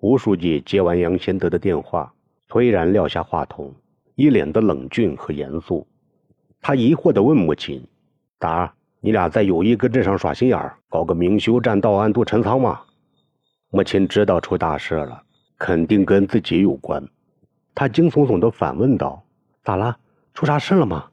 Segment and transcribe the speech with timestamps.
[0.00, 2.14] 胡书记接完杨先德的电话，
[2.48, 3.74] 颓然撂下话筒，
[4.14, 5.84] 一脸的冷峻和严肃。
[6.62, 7.84] 他疑惑地问母亲
[8.38, 12.80] ：“咋，你俩在友谊搁镇上耍心眼儿，搞个明修栈道暗度陈仓吗？”
[13.70, 15.20] 母亲知道出大事了，
[15.58, 17.04] 肯定跟自己有关。
[17.74, 19.20] 他惊悚悚地反问道
[19.64, 19.98] ：“咋了？
[20.32, 21.06] 出啥事了吗？”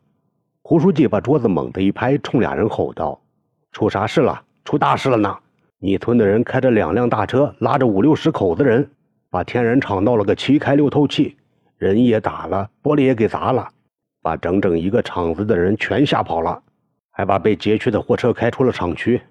[0.62, 3.20] 胡书记把桌子猛地一拍，冲俩人吼道
[3.74, 4.44] ：“出啥事了？
[4.64, 5.36] 出大事了呢！”
[5.80, 8.90] 你村的人开着两辆大车，拉着五六十口子人，
[9.30, 11.36] 把天然厂闹了个七开六透气，
[11.78, 13.70] 人也打了，玻璃也给砸了，
[14.22, 16.64] 把整整一个厂子的人全吓跑了，
[17.12, 19.22] 还把被劫去的货车开出了厂区。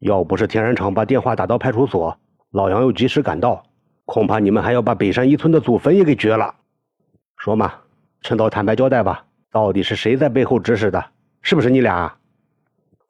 [0.00, 2.18] 要不是天然厂把电话打到派出所，
[2.50, 3.62] 老杨又及时赶到，
[4.04, 6.54] 恐怕你们还要把北山一村的祖坟也给掘了。
[7.36, 7.72] 说嘛，
[8.20, 11.04] 趁早坦白交代吧，到底是谁在背后指使的？
[11.40, 12.16] 是不是你俩？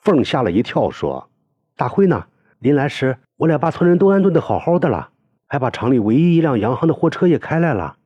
[0.00, 1.28] 凤吓了一跳，说
[1.74, 2.24] ：“大辉呢？”
[2.60, 5.10] 临来时，我俩把村人都安顿的好好的了，
[5.46, 7.96] 还把厂里唯一一辆洋行的货车也开来了。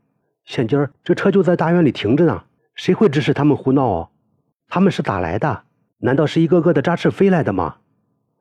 [0.44, 4.10] 现今儿这车就在大院里停着呢，谁会指使他们胡闹哦？
[4.68, 5.62] 他们是咋来的？
[5.98, 7.76] 难道是一个个的扎翅飞来的吗？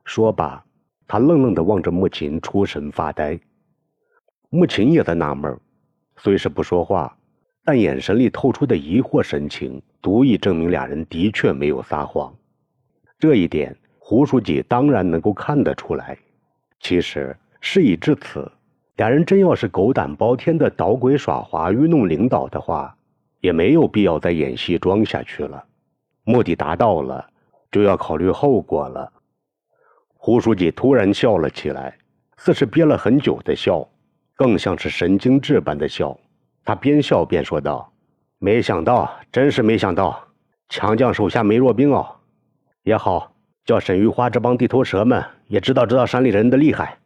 [0.04, 0.66] 说罢，
[1.08, 3.40] 他愣愣地望着穆琴，出神发呆。
[4.50, 5.58] 穆琴也在纳闷，
[6.18, 7.16] 虽是不说话，
[7.64, 12.36] 但眼神里透出的疑惑神情，足以证明俩人的确没有撒谎。
[13.18, 13.78] 这一点。
[14.12, 16.18] 胡书记当然能够看得出来，
[16.82, 18.52] 其实事已至此，
[18.98, 22.94] 俩人真要是狗胆包天的捣鬼耍滑、愚弄领导的话，
[23.40, 25.64] 也没有必要再演戏装下去了。
[26.26, 27.26] 目的达到了，
[27.72, 29.10] 就要考虑后果了。
[30.18, 31.98] 胡书记突然笑了起来，
[32.36, 33.88] 似是憋了很久的笑，
[34.36, 36.20] 更像是神经质般的笑。
[36.66, 37.90] 他边笑边说道
[38.40, 40.22] ：“没想到，真是没想到，
[40.68, 42.06] 强将手下没弱兵哦，
[42.84, 43.31] 也好。”
[43.66, 46.98] 叫沈玉花这帮地头蛇们也知道知道山里人的厉害，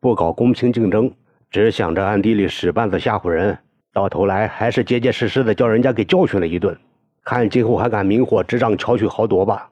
[0.00, 1.12] 不搞公平竞争，
[1.50, 3.58] 只想着暗地里使绊子吓唬人，
[3.92, 6.76] 到头来还是结结实实的叫人家给教训了一顿，
[7.24, 9.70] 看今后还敢明火执仗巧取豪夺吧？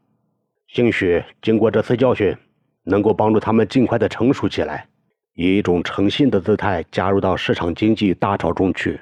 [0.69, 2.37] 兴许经过这次教训，
[2.85, 4.87] 能够帮助他们尽快的成熟起来，
[5.35, 9.01] 以一种诚信的姿态加入到市场经济大潮中去。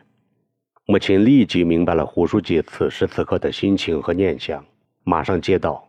[0.86, 4.64] 母亲立即明白了胡书记此时此刻的心情和念想，
[5.02, 5.85] 马上接道。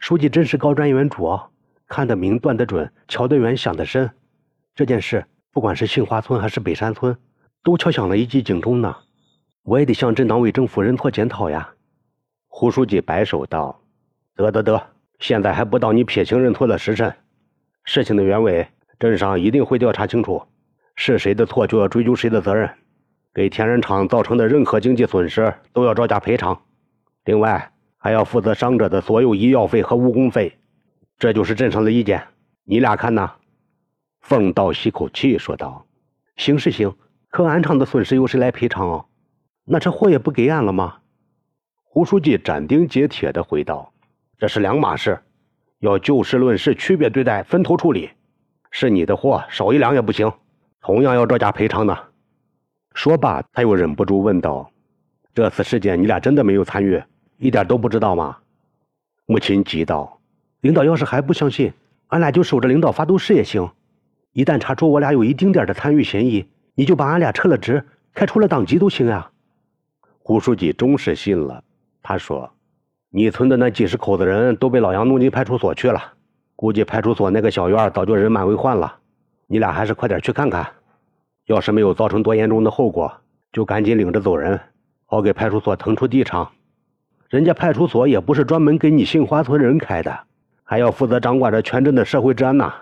[0.00, 1.50] 书记真是高瞻远瞩哦，
[1.86, 4.10] 看得明，断得准，瞧得远，想得深。
[4.74, 7.14] 这件事，不管是杏花村还是北山村，
[7.62, 8.96] 都敲响了一记警钟呢。
[9.62, 11.74] 我也得向镇党委政府认错检讨呀。
[12.48, 13.82] 胡书记摆手道
[14.34, 14.82] ：“得得得，
[15.18, 17.14] 现在还不到你撇清认错的时辰。
[17.84, 18.66] 事情的原委，
[18.98, 20.42] 镇上一定会调查清楚，
[20.96, 22.70] 是谁的错就要追究谁的责任，
[23.34, 26.58] 给天然厂造成的任何经济损失都要照价赔偿。
[27.26, 27.70] 另外。”
[28.02, 30.56] 还要负责伤者的所有医药费和误工费，
[31.18, 32.28] 这就是镇上的意见，
[32.64, 33.34] 你俩看呐？
[34.22, 35.84] 凤道吸口气说道
[36.36, 36.96] ：“行是行，
[37.28, 39.04] 可俺厂的损失由谁来赔偿哦？
[39.66, 40.96] 那这货也不给俺了吗？”
[41.84, 43.92] 胡书记斩钉截铁地回道
[44.38, 45.20] ：“这是两码事，
[45.80, 48.08] 要就事论事，区别对待，分头处理。
[48.70, 50.32] 是你的货，少一两也不行，
[50.80, 52.08] 同样要照价赔偿的。”
[52.94, 54.70] 说罢，他又忍不住问道
[55.34, 57.02] ：“这次事件，你俩真的没有参与？”
[57.40, 58.36] 一点都不知道吗？
[59.24, 60.20] 母亲急道
[60.60, 61.72] ：“领导要是还不相信，
[62.08, 63.66] 俺俩就守着领导发毒誓也行。
[64.34, 69.30] 一旦查出我俩有一丁点的参与嫌疑，你就把俺俩撤了职，开除了党籍都行呀。”
[70.22, 71.64] 胡书记终是信了。
[72.02, 72.52] 他说
[73.08, 76.12] ：“你村的那几十口子人都被老杨弄进派出所去了，
[76.54, 78.98] 估计派出所那个小院早就人满为患了。
[79.46, 80.70] 你俩还是快点去看看，
[81.46, 83.10] 要是没有造成多严重的后果，
[83.50, 84.60] 就赶紧领着走人，
[85.06, 86.46] 好给派出所腾出地场。”
[87.30, 90.26] 人家派出所也不是专门给你杏花村人开的，
[90.64, 92.72] 还要负责掌管着全镇的社会治安呢。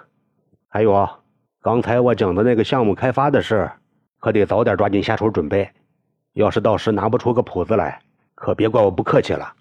[0.68, 1.20] 还有啊，
[1.60, 3.70] 刚才我讲的那个项目开发的事，
[4.18, 5.68] 可得早点抓紧下手准备。
[6.32, 8.00] 要是到时拿不出个谱子来，
[8.34, 9.52] 可别怪我不客气了。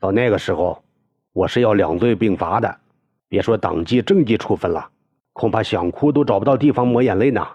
[0.00, 0.82] 到那个时候，
[1.34, 2.78] 我是要两罪并罚的，
[3.28, 4.88] 别说党纪政纪处分了，
[5.34, 7.46] 恐怕想哭都找不到地方抹眼泪呢。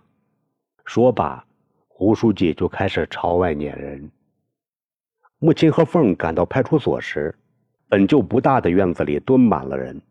[0.85, 1.43] 说罢，
[1.87, 4.11] 胡书记就开始朝外撵人。
[5.41, 7.33] 母亲和凤赶到派出所时，
[7.87, 10.01] 本就不大的院子里蹲满了人，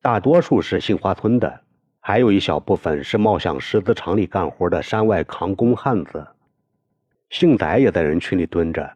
[0.00, 1.62] 大多数是杏花村的，
[1.98, 6.24] 还有一小部分是冒向石子厂里干活的山外扛工汉子。
[7.30, 8.88] 杏仔也在人群里蹲着，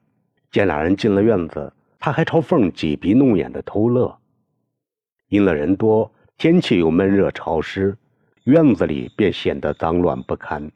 [0.53, 4.17] 见俩人进了院子，他还朝凤挤鼻弄眼的偷乐。
[5.31, 6.09] 因了人多，
[6.39, 7.99] 天气又闷热潮湿，
[8.45, 10.71] 院子里便显得脏乱不堪，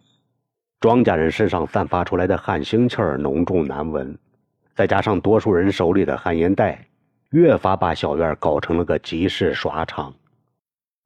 [0.81, 4.19] 庄稼人身上散发出来的汗腥气儿浓重难闻。
[4.77, 6.87] 再加上多数人手里的旱烟袋，
[7.31, 10.15] 越发把小院搞成了个集市耍场。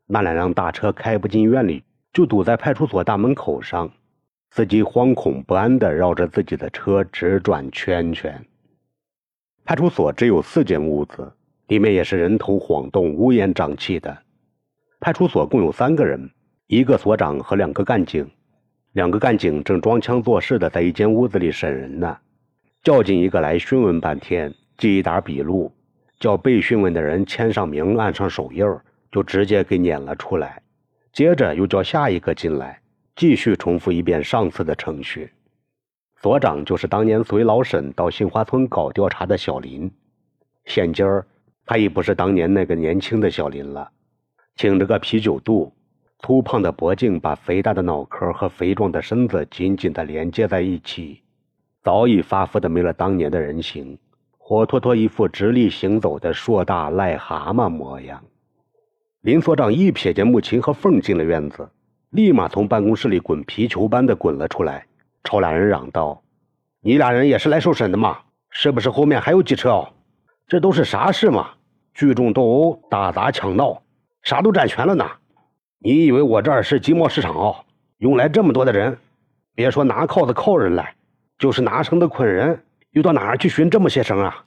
[0.06, 3.88] 那两辆大车开不进院里，就堵在派出所大门口上，
[4.50, 8.44] 司机惶恐不安地绕着自己的车直转圈圈。
[9.64, 11.32] 派出所只有四间屋子，
[11.69, 14.19] 里面也是人头晃动、乌烟瘴气的。
[14.99, 16.28] 派出所共有三个人，
[16.67, 18.28] 一个所长和两个干警。
[18.94, 22.19] 两个干警正装腔作势的在一间屋子里审人呢，
[22.82, 25.71] 叫进一个来询问半天，记一沓笔录，
[26.19, 28.65] 叫被询问的人签上名、按上手印
[29.12, 30.62] 就直接给撵了出来。
[31.12, 32.81] 接着又叫下一个进来，
[33.17, 35.31] 继续重复一遍上次的程序。
[36.23, 39.91] 所长就是当年随老沈到杏花村搞调查的小林，
[40.65, 41.27] 现今儿
[41.67, 43.91] 他已不是当年那个年轻的小林了，
[44.56, 45.73] 挺着个啤酒肚，
[46.21, 51.23] 粗胖的脖颈把肥大的脑壳和肥壮的身子紧紧地连接在一起，
[51.82, 53.99] 早已发福的没了当年的人形，
[54.37, 58.23] 活脱脱一副直立行走的硕大癞蛤蟆模样。
[59.23, 61.71] 林所长一瞥见穆琴和凤进了院子，
[62.11, 64.87] 立马从办公室里滚皮球般的滚了出来。
[65.25, 66.23] 朝俩人嚷道
[66.82, 68.19] ：“你俩人也是来受审的吗？
[68.50, 69.88] 是不是后面还有几车哦？
[70.47, 71.50] 这都是啥事嘛？
[71.94, 73.82] 聚众斗殴、打砸抢闹，
[74.23, 75.06] 啥都占全了呢？
[75.79, 77.56] 你以为我这儿是集贸市场哦？
[77.99, 78.99] 用来这么多的人，
[79.55, 80.94] 别说拿铐子铐人来，
[81.41, 84.45] 就是拿绳子捆人，又到哪儿去寻这么些绳啊？”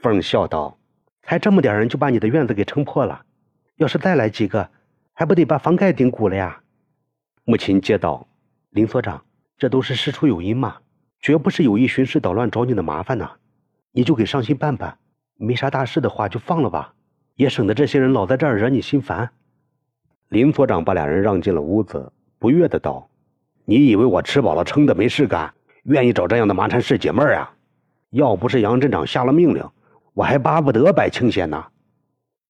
[0.00, 0.78] 凤笑道
[1.22, 3.26] ：“才这么点人就把你的院子给撑破了，
[3.76, 4.70] 要是再来几个，
[5.12, 6.62] 还不得把房盖顶鼓了呀？”
[7.44, 8.26] 母亲接道
[8.70, 9.22] ：“林所长。”
[9.56, 10.78] 这都是事出有因嘛，
[11.20, 13.30] 绝不是有意寻事捣乱找你的麻烦呐。
[13.92, 14.98] 你就给上心办办，
[15.36, 16.94] 没啥大事的话就放了吧，
[17.36, 19.30] 也省得这些人老在这儿惹你心烦。
[20.28, 23.08] 林所长把俩人让进了屋子，不悦的道
[23.64, 27.50] ：“你以为我吃饱了撑的没事干，愿意找这样的麻缠事解闷儿啊？
[28.10, 29.62] 要不是杨镇长下了命令，
[30.12, 31.64] 我还巴不得摆清闲呢。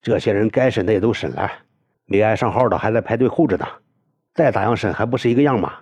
[0.03, 1.51] 这些人该审的也都审了，
[2.07, 3.67] 没挨上号的还在排队候着呢，
[4.35, 5.73] 再咋样审还不是一个样吗？”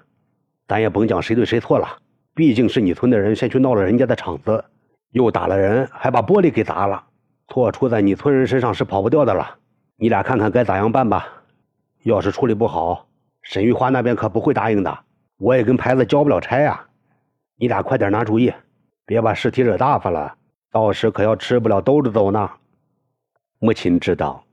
[0.69, 1.87] 咱也甭讲谁对谁错了，
[2.35, 4.65] 毕竟是你村的人先去闹了人家的场子，
[5.11, 7.05] 又打了人，还把玻璃给砸了，
[7.49, 9.59] 错出在你村人身上是跑不掉的了。
[9.97, 11.29] 你俩看看该咋样办吧。
[12.05, 13.09] 要是处理不好，
[13.43, 14.99] 沈玉花那边可不会答应的，
[15.39, 16.87] 我也跟牌子交不了差呀。
[17.63, 18.53] 你俩快点拿主意，
[19.07, 20.35] 别把事体惹大发了，
[20.69, 22.51] 到时可要吃不了兜着走呢。
[23.61, 24.45] 母亲知道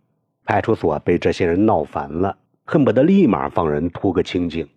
[0.45, 4.69] 派出所被这些人闹烦了，恨不得立马放人图个清净，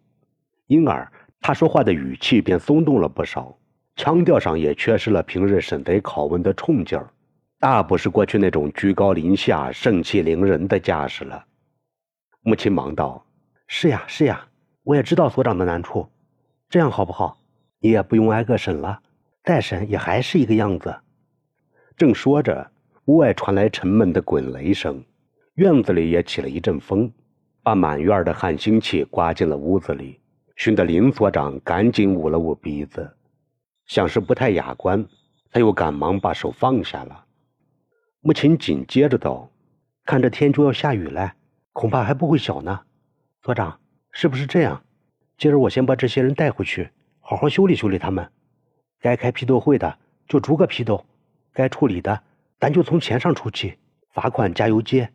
[0.67, 1.07] 因而。
[1.43, 3.55] 他说话的语气便松动了不少，
[3.97, 7.11] 腔调上也缺失了平日审贼拷问的冲劲儿，
[7.61, 11.45] 大不是过去那种居高临下、盛气凌人的架势了。
[12.41, 13.27] 母亲忙道
[13.69, 14.47] ：“是呀，是呀，
[14.85, 16.09] 我也知道所长的难处，
[16.71, 17.37] 这样好不好？
[17.83, 19.03] 你也不用挨个审了，
[19.45, 20.97] 再审也还是一个样子。”
[21.99, 22.71] 正说着，
[23.05, 25.05] 屋外传来沉闷的滚雷声，
[25.55, 27.13] 院子里也起了一阵风，
[27.63, 30.21] 把满院的汗腥气刮进了屋子里。
[30.55, 33.17] 熏得林所长赶紧捂了捂鼻子，
[33.87, 35.05] 想是不太雅观，
[35.51, 37.25] 他又赶忙把手放下了。
[38.21, 39.51] 母亲紧接着道
[40.07, 41.35] ：“看这天就要下雨了，
[41.73, 42.81] 恐怕还不会小呢。
[43.43, 43.81] 所长，
[44.13, 44.85] 是不是这样？
[45.37, 46.91] 今儿我先把这些人带回去，
[47.23, 48.31] 好好修理修理他们。
[49.01, 49.99] 该开批斗会的
[50.29, 51.07] 就逐个批斗，
[51.55, 52.23] 该处理的
[52.61, 53.79] 咱就从钱上出气，
[54.11, 55.11] 罚款加油接。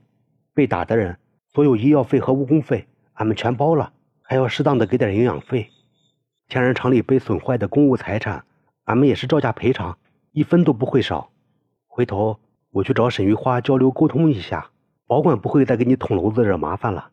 [0.56, 1.19] 被打的人，
[1.54, 3.94] 所有医药费和误工费，俺们全包了。”
[4.30, 5.69] 还要适当的给点营养费，
[6.50, 8.43] 天然厂里被损坏的公务财产，
[8.84, 9.98] 俺们也是照价赔偿，
[10.34, 11.29] 一分都不会少。
[11.88, 12.38] 回头
[12.72, 14.70] 我去找沈玉花交流沟通一下，
[15.05, 17.10] 保管不会再给你捅娄子惹麻烦了。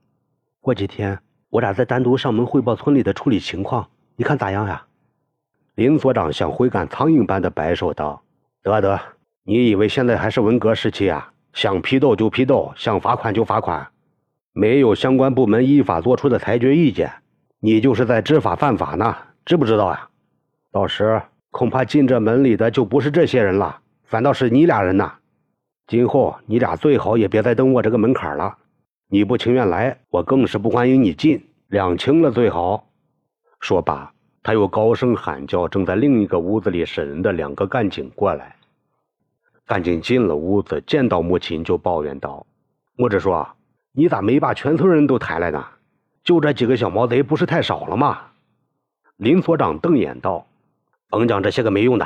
[0.59, 4.85] 过几天我俩再单独上门汇报村里的处理情况，你看咋样呀？
[5.75, 8.23] 林所长像挥赶苍蝇般的摆手道
[8.63, 9.01] ：“得得，
[9.43, 11.33] 你以为现在还是文革时期啊？
[11.53, 13.89] 想批斗就批斗，想罚款就罚款。”
[14.57, 17.13] 没有相关部门依法作出的裁决意见，
[17.59, 20.09] 你就是在知法犯法呢，知不知道呀？
[20.71, 25.15] 到时恐怕进这门里的就不是这些人了，反倒是你俩人呐。
[25.89, 28.59] 今后你俩最好也别再登我这个门槛了。
[29.09, 32.89] 你不情愿来，我更是不欢迎你进，两清了最好。
[33.59, 34.14] 说罢，
[34.45, 38.55] 他又高声喊叫正在另一个屋子里审人的两个干警过来。
[39.67, 42.47] 干警进了屋子，见到母亲就抱怨道
[42.97, 43.49] ：“我只说。”
[43.97, 45.65] 你咋没把全村人都抬来呢？
[46.25, 48.23] 就这几个小毛贼，不是太少了吗？
[49.17, 50.49] 林所长瞪眼道
[51.09, 52.05] ：“甭讲这些个没用的，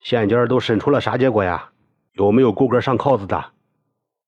[0.00, 1.68] 现今都审出了啥结果呀？
[2.14, 3.44] 有没有够格上铐子的？”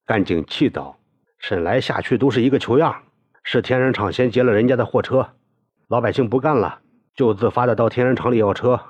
[0.04, 0.98] 干警气道
[1.40, 2.94] ：“审来下去都是一个球样，
[3.42, 5.30] 是天然厂先劫了人家的货车，
[5.88, 6.80] 老百姓不干了，
[7.14, 8.80] 就自发的到天然厂里要车，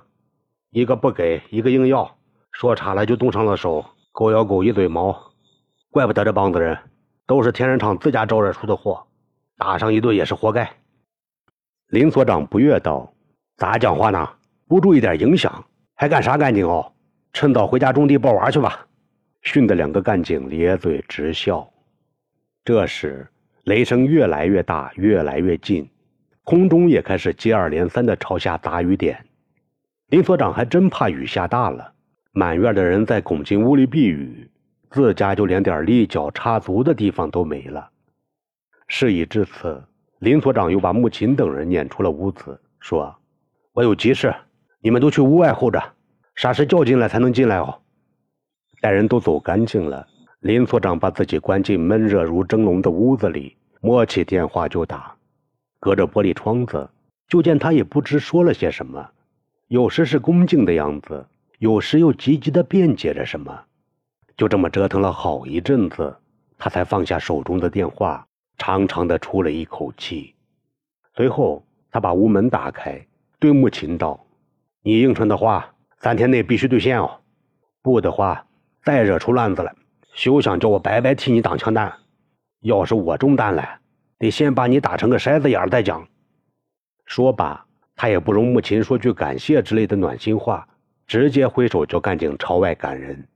[0.71, 2.16] 一个不给，一个硬要，
[2.52, 5.33] 说差了就动上了手，狗咬狗一嘴毛，
[5.90, 6.78] 怪不得这帮子人。”
[7.26, 9.07] 都是天然厂自家招惹出的祸，
[9.57, 10.71] 打上一顿也是活该。
[11.87, 13.14] 林所长不悦道
[13.57, 14.28] ：“咋讲话呢？
[14.69, 15.64] 不注意点影响，
[15.95, 16.93] 还干啥干警哦？
[17.33, 18.87] 趁早回家种地抱娃去吧！
[19.40, 21.66] 训得两个干警咧嘴直笑。
[22.62, 23.26] 这时，
[23.64, 25.88] 雷声越来越大，越来越近，
[26.44, 29.24] 空中也开始接二连三的朝下打雨点。
[30.08, 31.92] 林所长还真怕雨下大了，
[32.32, 34.50] 满院的人在拱进屋里避雨，
[34.90, 37.88] 自家就连点立脚插足的地方都没了。
[38.86, 39.82] 事已至此，
[40.18, 43.16] 林所长又把穆琴等人撵出了屋子，说
[43.72, 44.34] ：“我有急事，
[44.80, 45.82] 你们都去屋外候着，
[46.34, 47.80] 啥时叫进来才能进来哦。”
[48.82, 50.06] 待人都走干净了，
[50.40, 55.13] 林所长把自己关进闷热如蒸笼的屋子里，摸起电话就打。
[55.85, 56.88] 隔着玻璃窗子，
[57.29, 59.11] 就见他也不知说了些什么，
[59.69, 61.26] 有时是恭敬的样子，
[61.59, 63.64] 有时又急急的辩解着什么。
[64.35, 66.17] 就这么折腾了好一阵子，
[66.57, 68.26] 他才放下手中的电话。
[68.57, 70.35] 长长的出了一口气，
[71.14, 73.07] 随后他把屋门打开，
[73.38, 74.25] 对穆琴道
[74.83, 77.21] ：“你应承的话，三天内必须兑现哦，
[77.83, 78.47] 不的话，
[78.85, 79.75] 再惹出乱子来，
[80.14, 81.93] 休想叫我白白替你挡枪弹。
[82.61, 83.81] 要是我中弹了，
[84.18, 86.06] 得先把你打成个筛子眼儿再讲。”
[87.06, 90.66] 说罢，他也不容穆琴说句感谢之类的暖心话，
[91.06, 93.26] 直接挥手叫干警朝外赶人。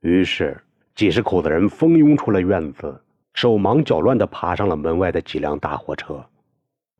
[0.00, 0.60] 于是，
[0.94, 3.00] 几十口子人蜂拥出了院子。
[3.32, 6.22] 手忙脚乱地爬上了门外的几辆大货车，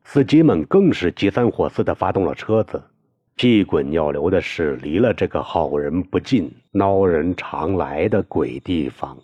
[0.05, 2.81] 司机们更是急三火四地发动了车子，
[3.35, 9.19] 屁滚尿流地驶离了这个好人不进、孬人常来的鬼地方。